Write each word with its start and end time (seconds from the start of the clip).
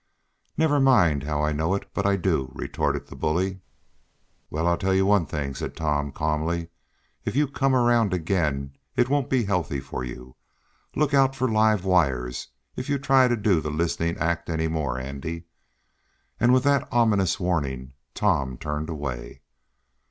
"Never 0.57 0.79
mind 0.79 1.21
how 1.21 1.43
I 1.43 1.51
know 1.51 1.75
it, 1.75 1.91
but 1.93 2.07
I 2.07 2.15
do," 2.15 2.51
retorted 2.55 3.05
the 3.05 3.15
bully. 3.15 3.59
"Well, 4.49 4.65
I'll 4.67 4.75
tell 4.79 4.95
you 4.95 5.05
one 5.05 5.27
thing," 5.27 5.53
said 5.53 5.75
Tom 5.75 6.11
calmly. 6.11 6.69
"If 7.23 7.35
you 7.35 7.47
come 7.47 7.75
around 7.75 8.11
again 8.11 8.75
it 8.95 9.09
won't 9.09 9.29
be 9.29 9.43
healthy 9.43 9.79
for 9.79 10.03
you. 10.03 10.35
Look 10.95 11.13
out 11.13 11.35
for 11.35 11.47
live 11.47 11.85
wires, 11.85 12.47
if 12.75 12.89
you 12.89 12.97
try 12.97 13.27
to 13.27 13.37
do 13.37 13.61
the 13.61 13.69
listening 13.69 14.17
act 14.17 14.49
any 14.49 14.67
more, 14.67 14.97
Andy!" 14.97 15.43
And 16.39 16.51
with 16.51 16.63
that 16.63 16.87
ominous 16.91 17.39
warning 17.39 17.93
Tom 18.15 18.57
turned 18.57 18.89
away. 18.89 19.41